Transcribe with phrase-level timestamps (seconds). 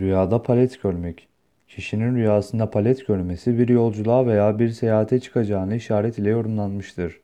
[0.00, 1.28] Rüyada palet görmek.
[1.68, 7.20] Kişinin rüyasında palet görmesi bir yolculuğa veya bir seyahate çıkacağını işaret ile yorumlanmıştır.